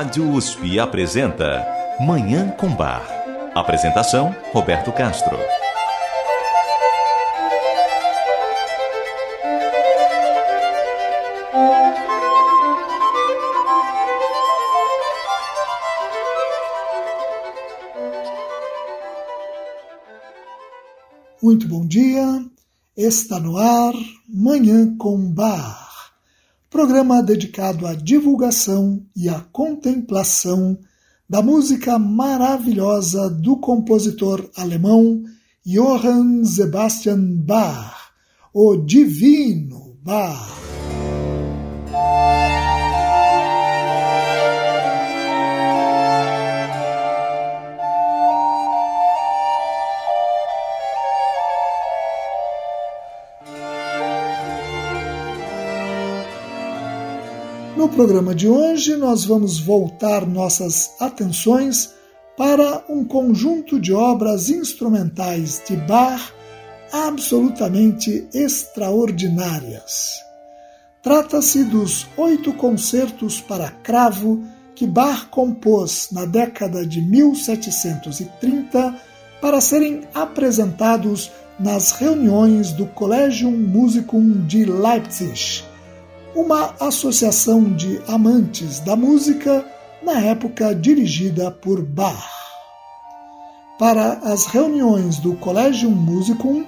[0.00, 1.62] Rádio USP apresenta
[2.00, 3.06] Manhã com Bar.
[3.54, 5.36] Apresentação: Roberto Castro.
[21.42, 22.24] Muito bom dia.
[22.96, 23.92] Está no ar
[24.26, 25.79] Manhã com Bar
[26.80, 30.78] programa dedicado à divulgação e à contemplação
[31.28, 35.22] da música maravilhosa do compositor alemão
[35.62, 38.12] Johann Sebastian Bach,
[38.54, 40.69] o Divino Bach.
[57.90, 61.92] Programa de hoje, nós vamos voltar nossas atenções
[62.36, 66.32] para um conjunto de obras instrumentais de Bach
[66.92, 70.22] absolutamente extraordinárias.
[71.02, 74.42] Trata-se dos oito concertos para cravo
[74.74, 78.94] que Bach compôs na década de 1730
[79.40, 85.69] para serem apresentados nas reuniões do Collegium Musicum de Leipzig
[86.34, 89.64] uma associação de amantes da música
[90.02, 92.24] na época dirigida por Bach.
[93.78, 96.64] Para as reuniões do Collegium Musicum,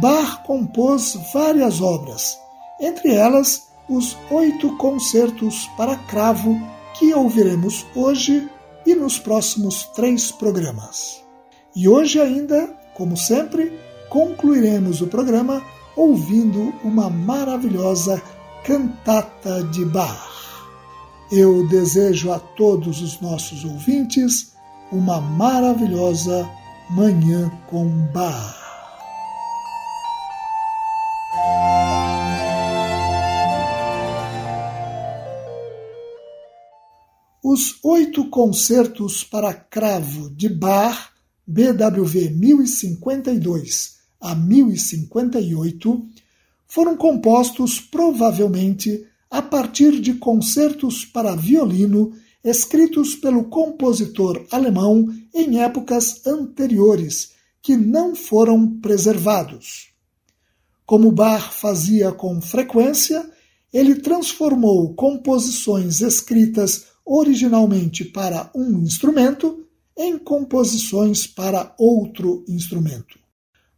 [0.00, 2.38] Bach compôs várias obras,
[2.80, 6.60] entre elas os oito concertos para cravo
[6.94, 8.48] que ouviremos hoje
[8.86, 11.22] e nos próximos três programas.
[11.74, 13.72] E hoje ainda, como sempre,
[14.08, 15.62] concluiremos o programa
[15.96, 18.22] ouvindo uma maravilhosa
[18.64, 20.28] Cantata de Bach.
[21.32, 24.52] Eu desejo a todos os nossos ouvintes
[24.92, 26.48] uma maravilhosa
[26.90, 28.60] Manhã com Bach.
[37.42, 41.10] Os oito concertos para cravo de Bach,
[41.46, 46.06] BWV 1052 a 1058,
[46.70, 52.12] foram compostos provavelmente a partir de concertos para violino
[52.44, 59.88] escritos pelo compositor alemão em épocas anteriores, que não foram preservados.
[60.86, 63.28] Como Bach fazia com frequência,
[63.72, 69.66] ele transformou composições escritas originalmente para um instrumento
[69.96, 73.18] em composições para outro instrumento.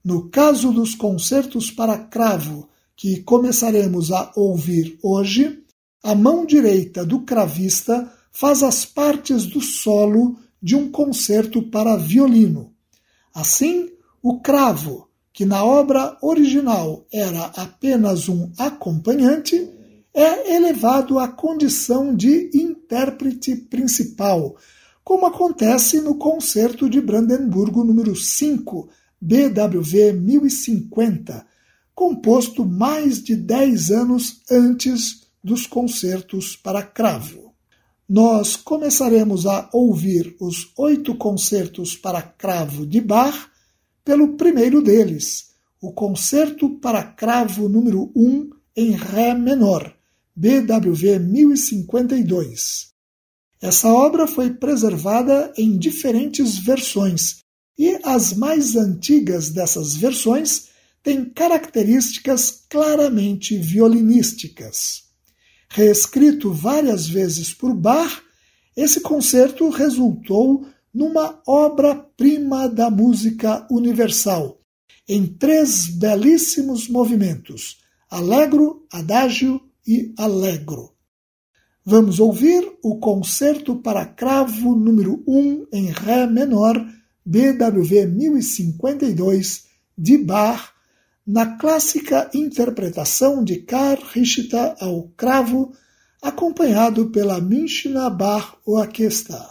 [0.04, 5.62] No caso dos concertos para cravo que começaremos a ouvir hoje,
[6.02, 12.72] a mão direita do cravista faz as partes do solo de um concerto para violino.
[13.34, 13.90] Assim,
[14.22, 19.68] o cravo, que na obra original era apenas um acompanhante,
[20.14, 24.56] é elevado à condição de intérprete principal,
[25.02, 28.88] como acontece no concerto de Brandemburgo número 5,
[29.20, 31.46] BWV 1050,
[31.94, 37.52] composto mais de dez anos antes dos concertos para cravo.
[38.08, 43.50] Nós começaremos a ouvir os oito concertos para cravo de Bach
[44.04, 49.94] pelo primeiro deles, o Concerto para Cravo número 1 em Ré menor,
[50.34, 52.88] BWV 1052.
[53.60, 57.38] Essa obra foi preservada em diferentes versões,
[57.78, 60.68] e as mais antigas dessas versões
[61.02, 65.04] tem características claramente violinísticas.
[65.68, 68.22] Reescrito várias vezes por Bach,
[68.76, 74.60] esse concerto resultou numa obra-prima da música universal,
[75.08, 77.78] em três belíssimos movimentos:
[78.10, 80.92] allegro, adagio e allegro.
[81.84, 86.76] Vamos ouvir o Concerto para Cravo número 1 em Ré menor,
[87.24, 89.64] BWV 1052,
[89.98, 90.71] de Bach,
[91.26, 93.64] na clássica interpretação de
[94.12, 95.72] Richter ao cravo,
[96.20, 99.46] acompanhado pela Münchner Bach Orquestra.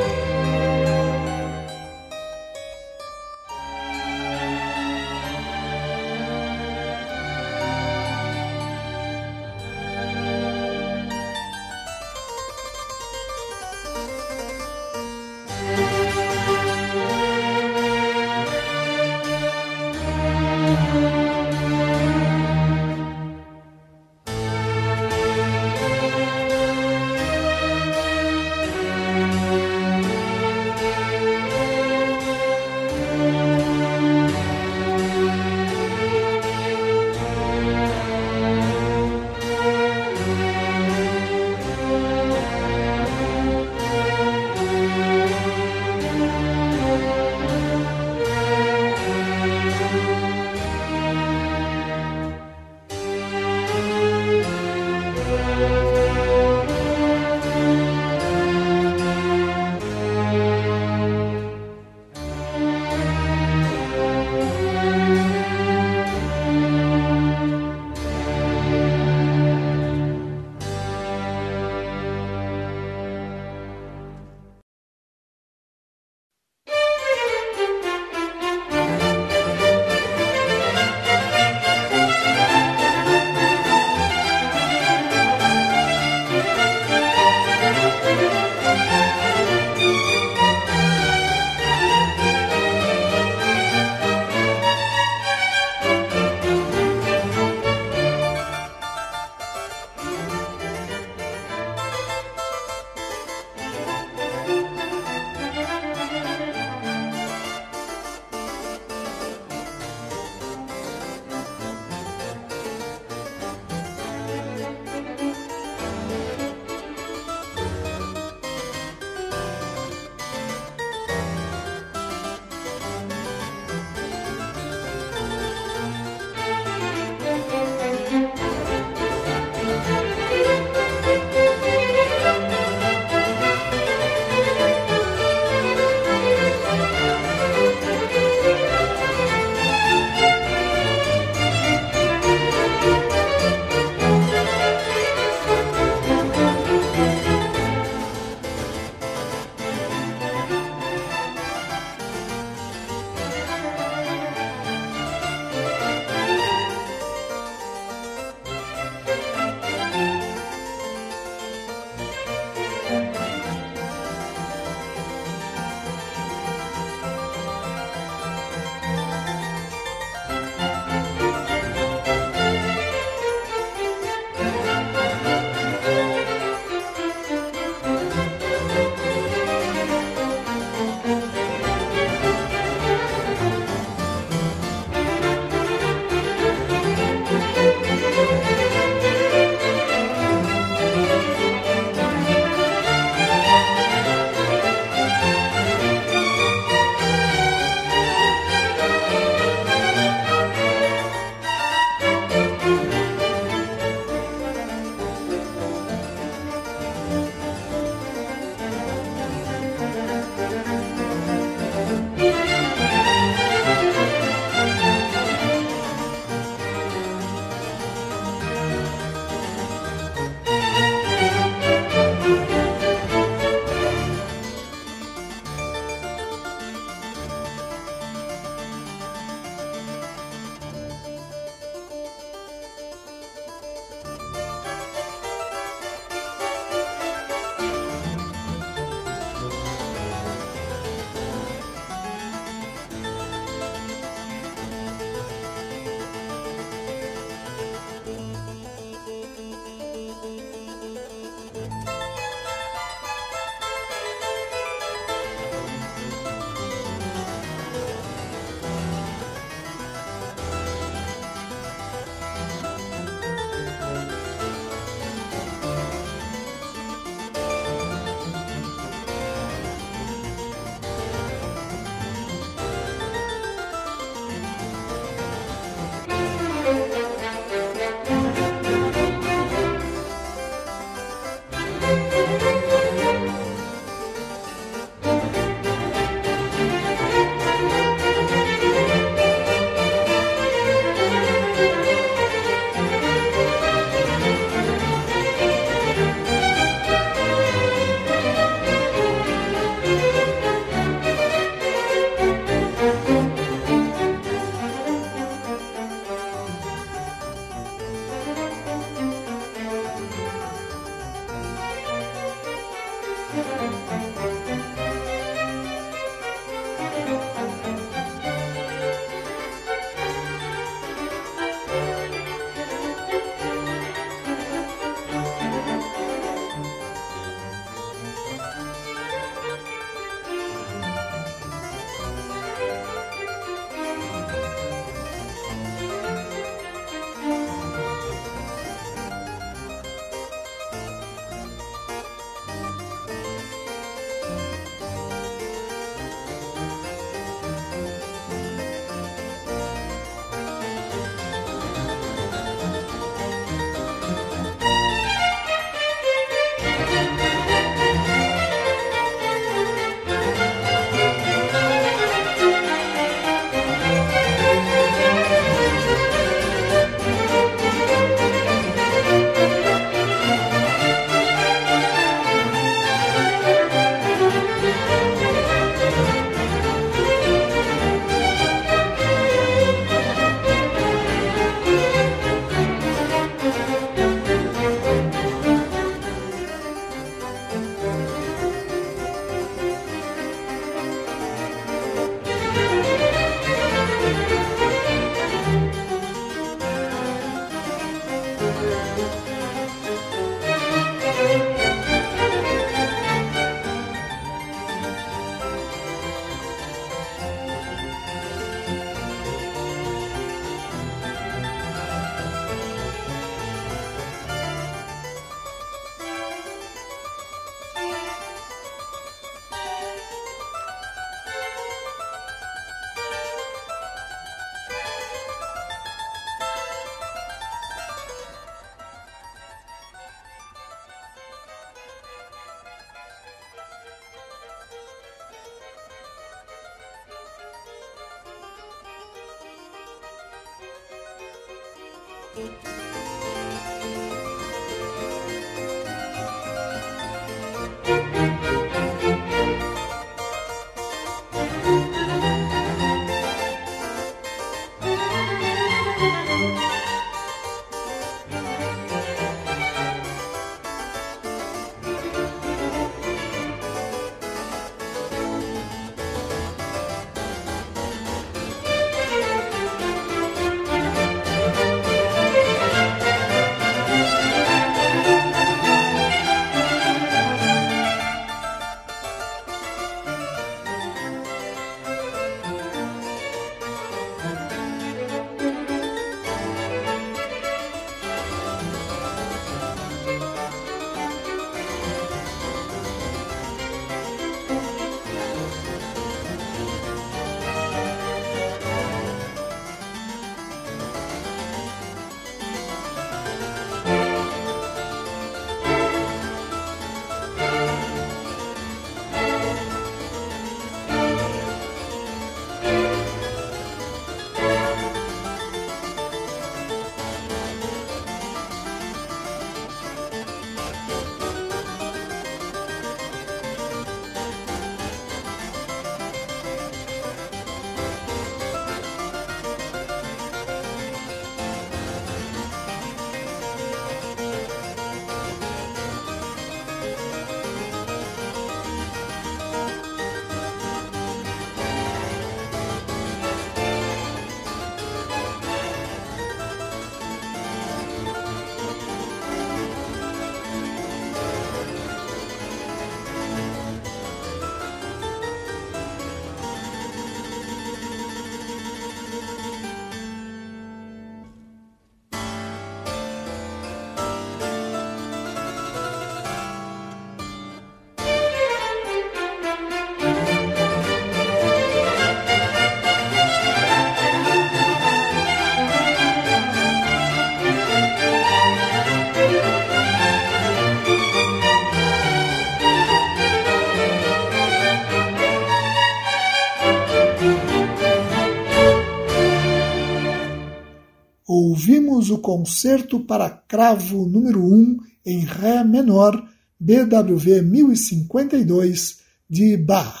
[592.00, 596.24] Ouvimos o concerto para cravo número 1 em Ré menor,
[596.58, 600.00] BWV 1052, de Bach.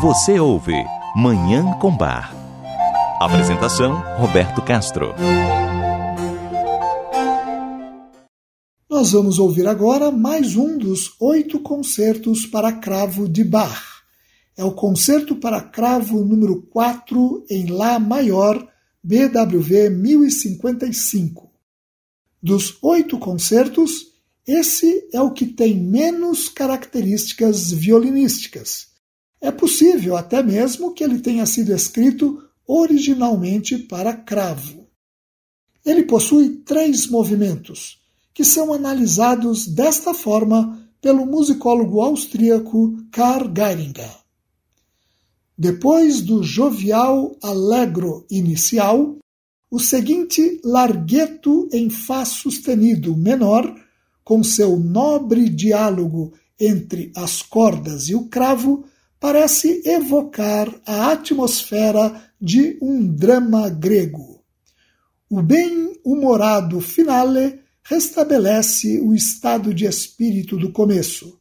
[0.00, 0.74] Você ouve
[1.16, 2.34] Manhã com Bar.
[3.20, 5.14] Apresentação: Roberto Castro.
[8.90, 13.91] Nós vamos ouvir agora mais um dos oito concertos para cravo de Bach
[14.56, 18.68] é o Concerto para Cravo número 4 em Lá maior,
[19.02, 21.50] BWV 1055.
[22.42, 24.12] Dos oito concertos,
[24.46, 28.88] esse é o que tem menos características violinísticas.
[29.40, 34.88] É possível até mesmo que ele tenha sido escrito originalmente para cravo.
[35.84, 38.00] Ele possui três movimentos,
[38.32, 44.21] que são analisados desta forma pelo musicólogo austríaco Karl Geiringer.
[45.56, 49.16] Depois do jovial allegro inicial,
[49.70, 53.74] o seguinte largueto em Fá sustenido menor,
[54.24, 58.84] com seu nobre diálogo entre as cordas e o cravo,
[59.18, 64.42] parece evocar a atmosfera de um drama grego.
[65.30, 71.38] O bem-humorado finale restabelece o estado de espírito do começo.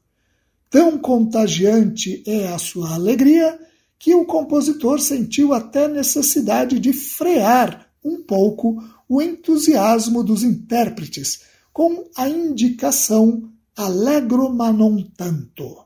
[0.69, 3.60] Tão contagiante é a sua alegria
[4.02, 12.10] que o compositor sentiu até necessidade de frear um pouco o entusiasmo dos intérpretes com
[12.18, 15.86] a indicação Allegro ma non tanto.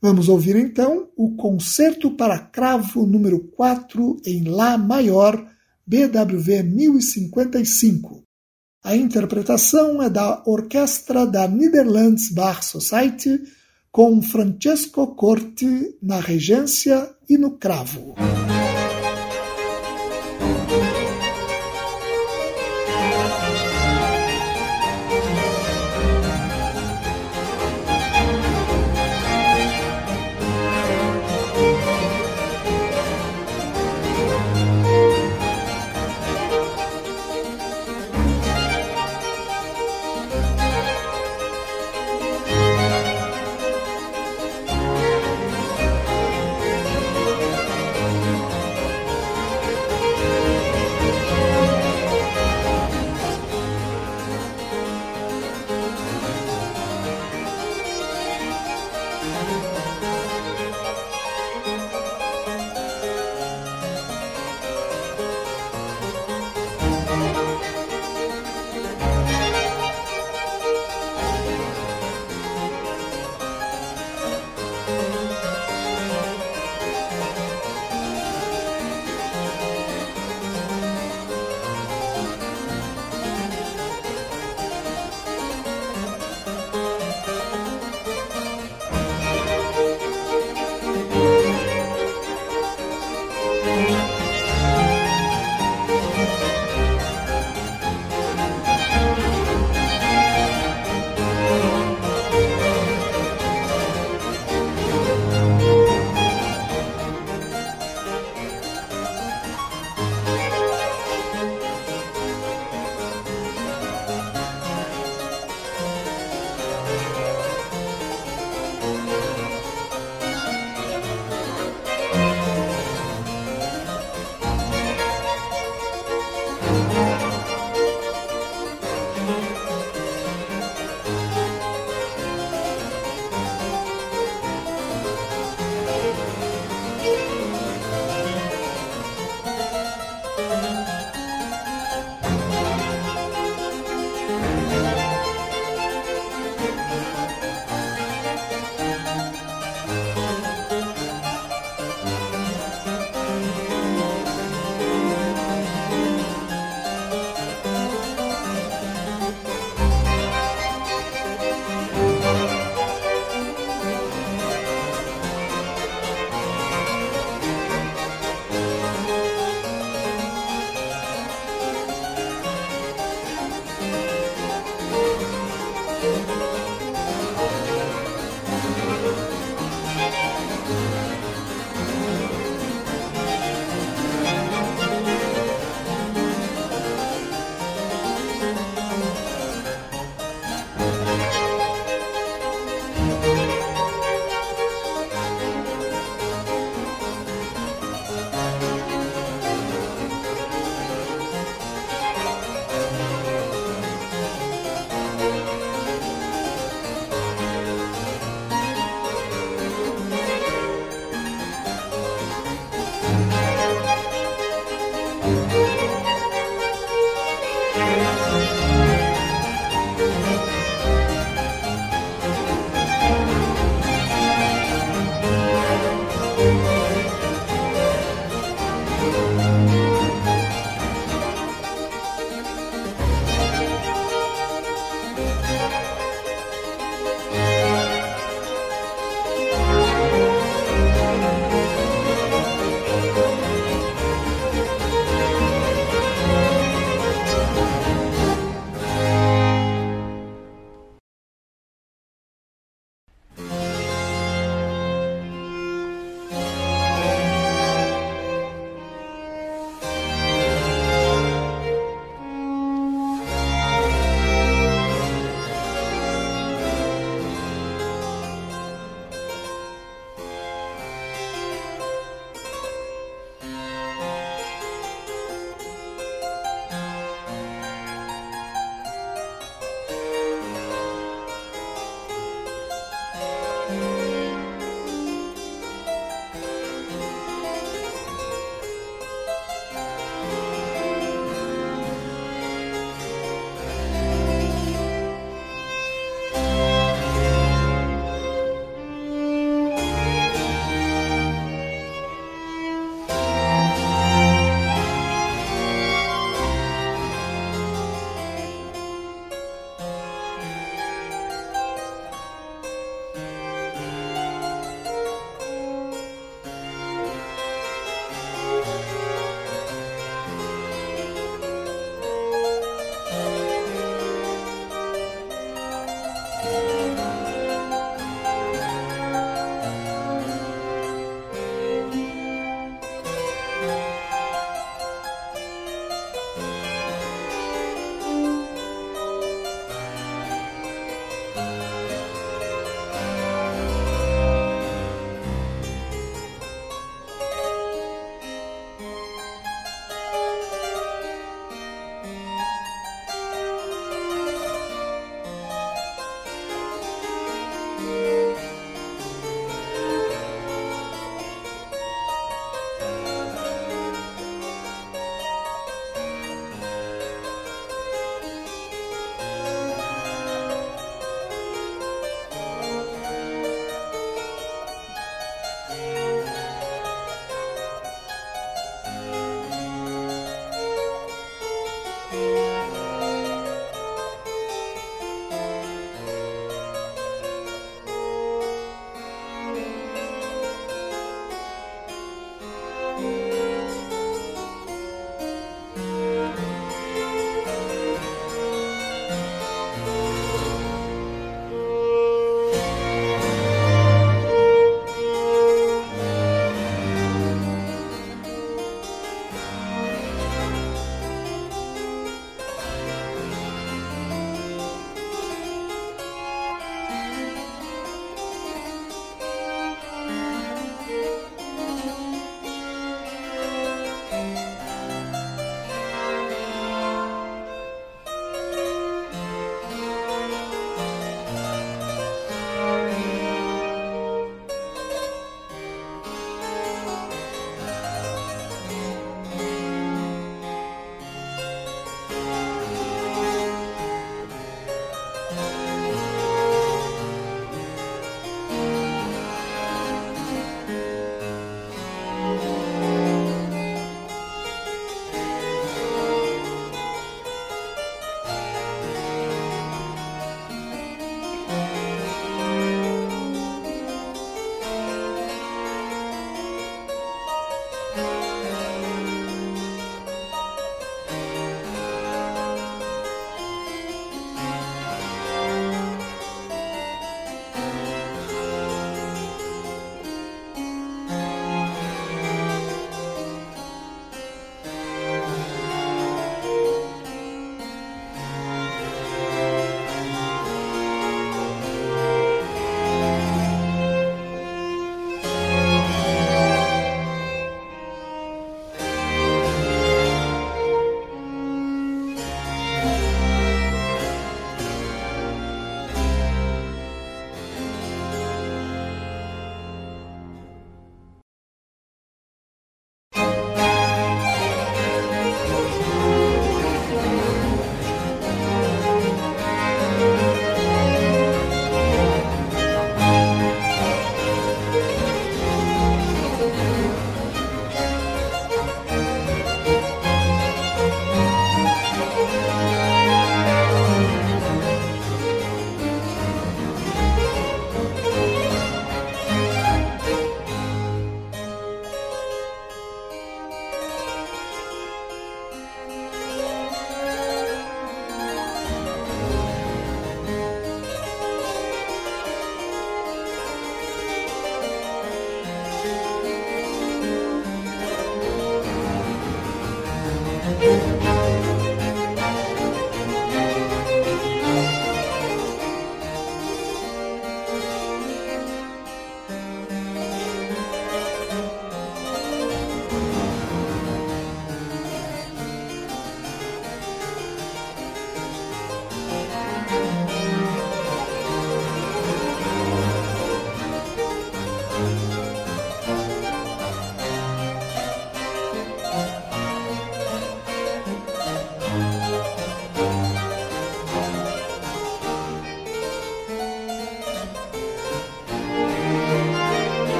[0.00, 5.46] Vamos ouvir então o Concerto para Cravo número 4 em Lá maior,
[5.86, 8.22] BWV 1055.
[8.82, 13.42] A interpretação é da Orquestra da Netherlands Bach Society
[13.92, 18.14] com Francesco Corti na regência e no cravo.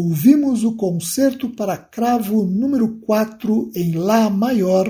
[0.00, 4.86] Ouvimos o concerto para cravo número 4 em Lá maior,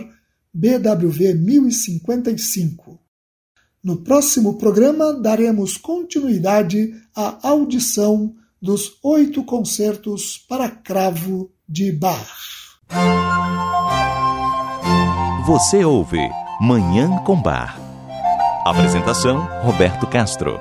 [0.54, 2.98] BWV 1055.
[3.82, 12.28] No próximo programa, daremos continuidade à audição dos oito concertos para cravo de Bach.
[15.46, 16.20] Você ouve
[16.60, 17.80] Manhã com Bar.
[18.64, 20.60] Apresentação: Roberto Castro.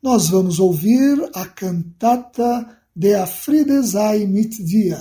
[0.00, 4.96] Nós vamos ouvir a cantata De a Friede sei mit dir.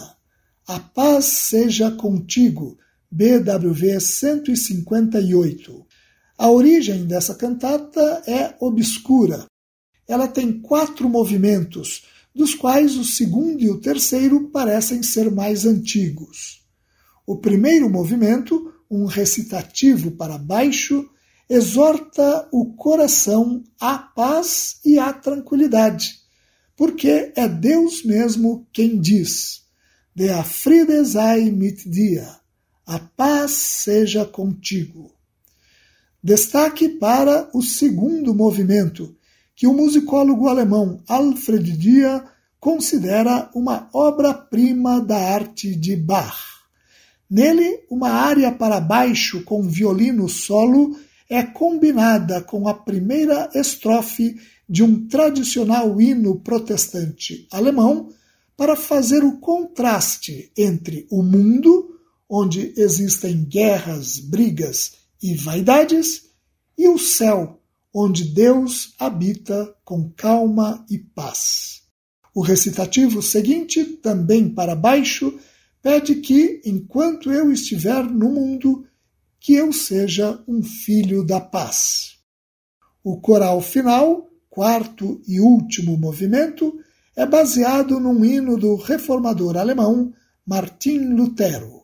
[0.68, 2.80] A paz seja contigo,
[3.12, 5.86] BWV 158.
[6.36, 9.46] A origem dessa cantata é obscura.
[10.08, 16.66] Ela tem quatro movimentos, dos quais o segundo e o terceiro parecem ser mais antigos.
[17.24, 21.08] O primeiro movimento, um recitativo para baixo,
[21.50, 26.20] exorta o coração à paz e à tranquilidade,
[26.76, 29.64] porque é Deus mesmo quem diz:
[30.16, 32.28] Der Friede sei mit dir,
[32.86, 35.12] a paz seja contigo.
[36.22, 39.16] Destaque para o segundo movimento,
[39.56, 42.24] que o musicólogo alemão Alfred Dia
[42.60, 46.36] considera uma obra-prima da arte de Bach.
[47.30, 50.98] Nele, uma área para baixo com violino solo
[51.30, 58.10] é combinada com a primeira estrofe de um tradicional hino protestante alemão
[58.56, 62.00] para fazer o contraste entre o mundo,
[62.30, 66.26] onde existem guerras, brigas e vaidades,
[66.78, 67.60] e o céu,
[67.94, 71.82] onde Deus habita com calma e paz.
[72.34, 75.40] O recitativo seguinte, também para baixo,
[75.82, 78.86] pede que, enquanto eu estiver no mundo,
[79.40, 82.18] que eu seja um filho da paz.
[83.04, 86.80] O coral final, quarto e último movimento,
[87.16, 90.14] é baseado num hino do reformador alemão
[90.46, 91.84] Martim Lutero.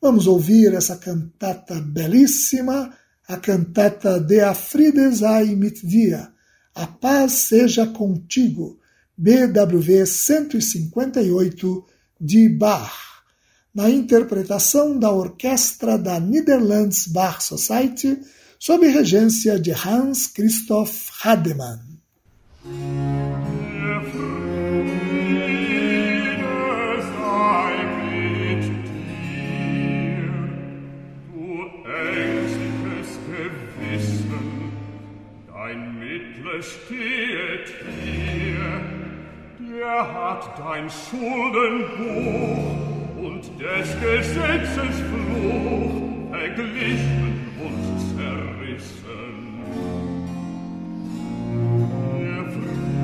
[0.00, 2.94] Vamos ouvir essa cantata belíssima,
[3.26, 6.32] a cantata De a Friede sei mit dir,
[6.74, 8.78] A Paz Seja Contigo,
[9.16, 11.86] BWV 158,
[12.20, 13.07] de Bach
[13.78, 18.18] na interpretação da orquestra da Netherlands Bach Society,
[18.58, 21.78] sob regência de Hans Christoph Hademann.
[36.60, 37.68] stehet
[38.02, 38.80] hier,
[39.60, 42.87] der hat dein Schuldenbuch
[43.22, 49.34] und des Gesetzes Fluch verglichen und zerrissen.
[52.20, 52.98] Der Friede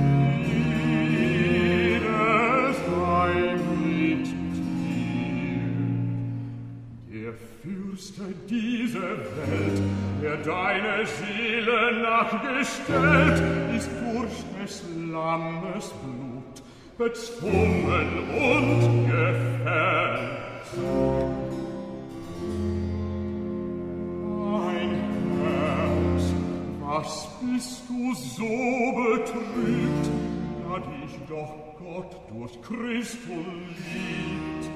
[2.87, 3.33] sei
[3.85, 5.65] mit dir.
[7.12, 9.79] Der Fürste dieser Welt,
[10.23, 13.39] der deine Seele nachgestellt,
[13.77, 14.75] ist durch des
[15.11, 16.24] Lammes Blut
[16.99, 20.34] bezwungen und gefällt.
[26.97, 30.07] Was bist du so betrübt,
[30.62, 33.28] da dich doch Gott durch Christus
[33.92, 34.70] liebt?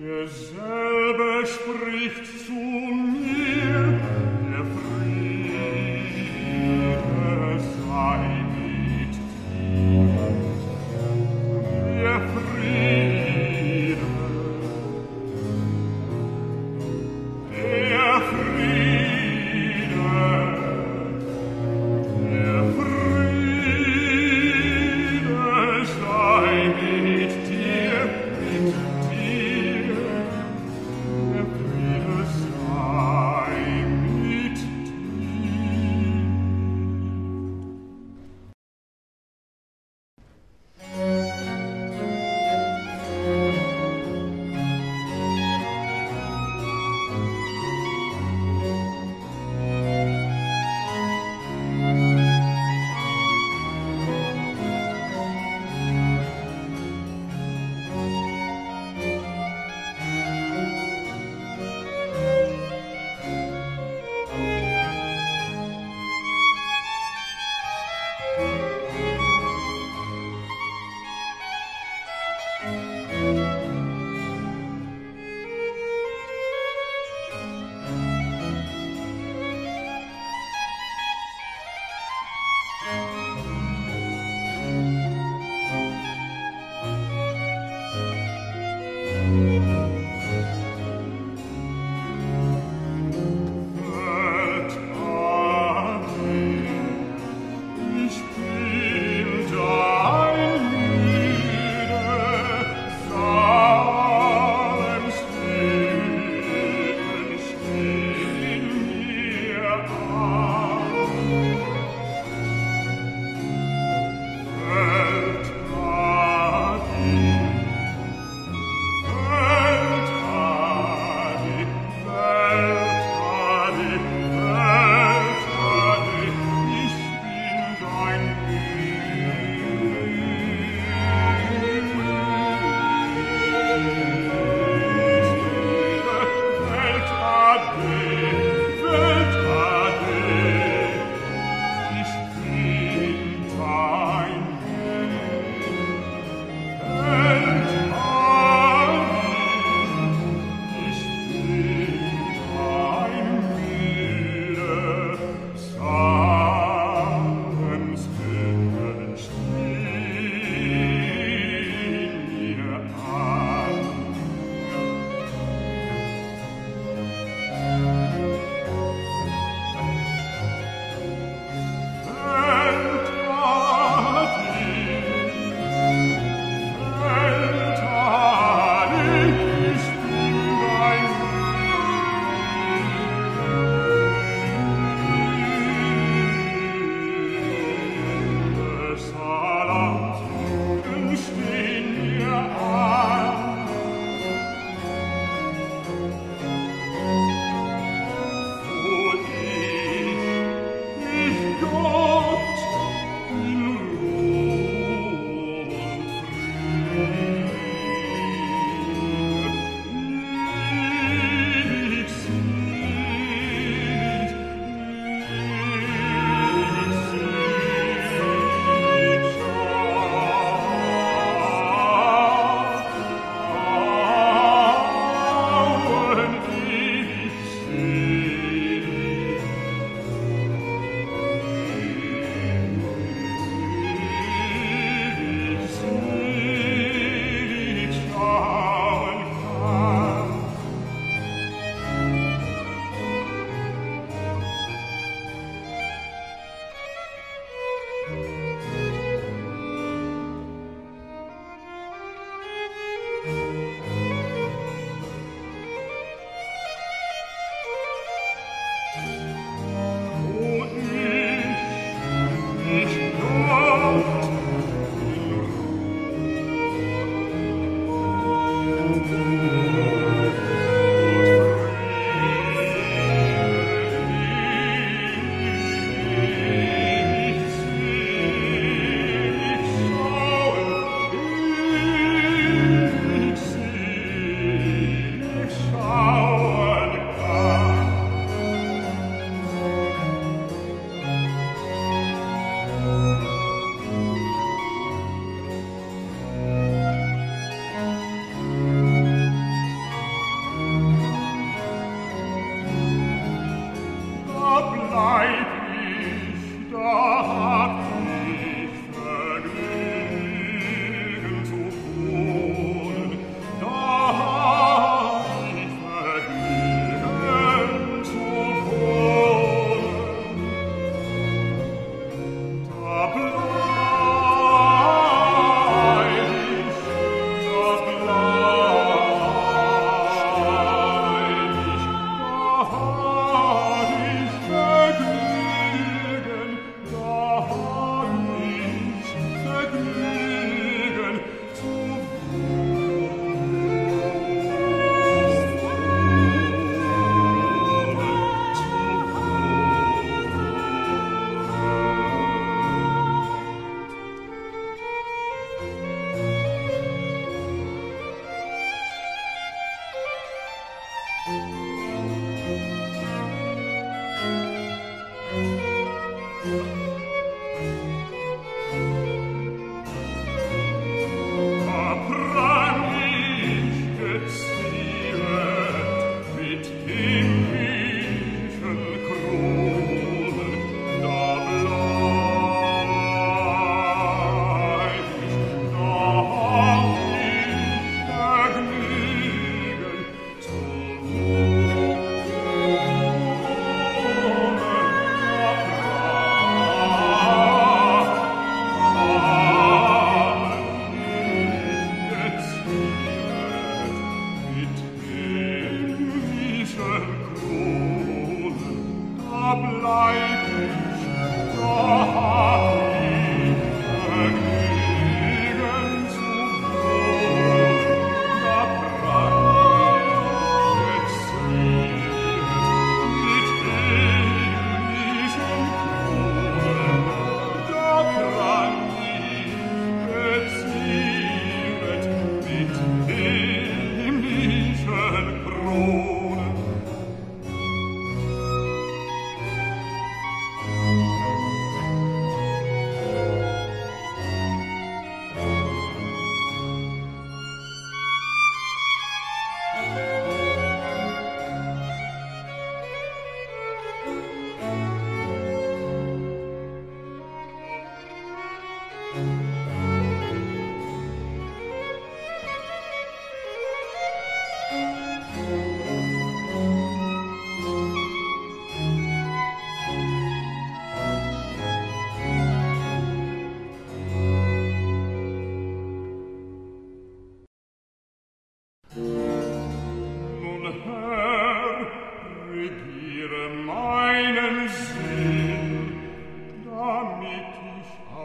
[0.00, 4.00] Ihr selber spricht zu mir,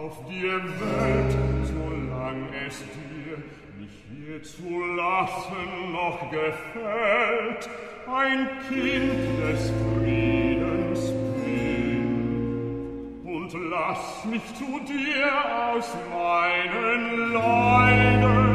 [0.05, 3.37] auf dir Welt, solang es dir
[3.79, 7.69] mich hier zu lassen noch gefällt,
[8.07, 11.11] ein Kind des Friedens
[11.43, 12.05] bin.
[13.23, 15.25] Und lass mich zu dir
[15.73, 18.54] aus meinen Leiden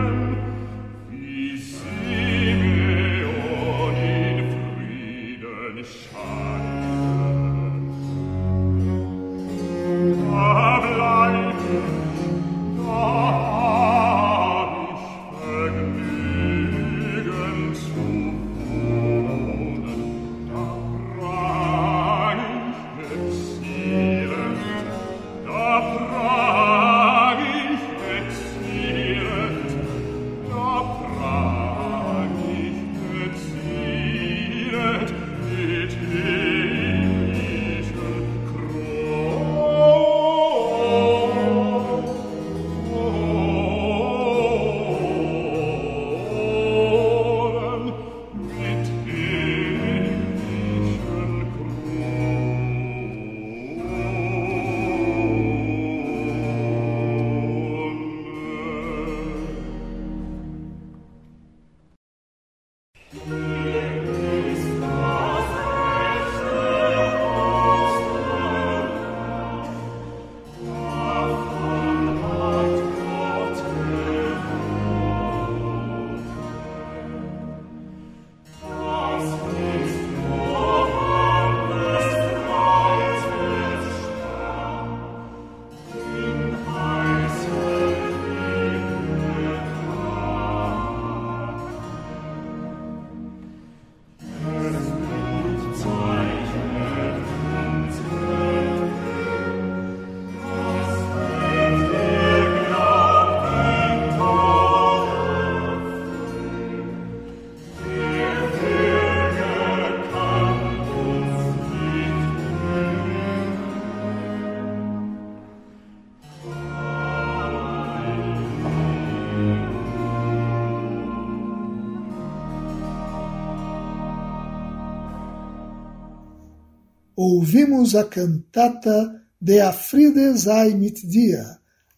[127.23, 131.39] ouvimos a cantata De Afride sei mit dir,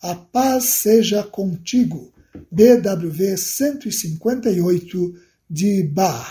[0.03, 2.13] A Paz Seja Contigo,
[2.51, 5.15] BWV 158
[5.49, 6.29] de Bach.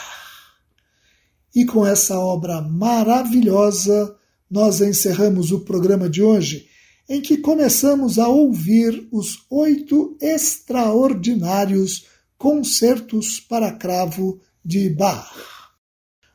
[1.56, 4.14] E com essa obra maravilhosa,
[4.50, 6.68] nós encerramos o programa de hoje,
[7.08, 15.32] em que começamos a ouvir os oito extraordinários concertos para cravo de Bach.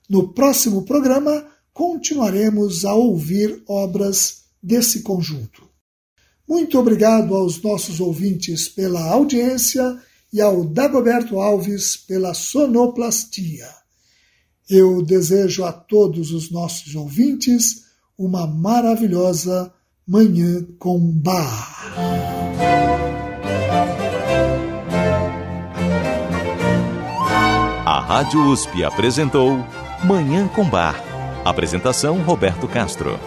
[0.08, 5.68] No próximo programa, continuaremos a ouvir obras desse conjunto.
[6.48, 10.00] Muito obrigado aos nossos ouvintes pela audiência
[10.32, 13.68] e ao Dagoberto Alves pela sonoplastia.
[14.70, 17.84] Eu desejo a todos os nossos ouvintes
[18.16, 19.70] uma maravilhosa
[20.06, 21.94] Manhã com Bar.
[27.84, 29.58] A Rádio USP apresentou
[30.02, 31.05] Manhã com Bar.
[31.46, 33.20] Apresentação Roberto Castro.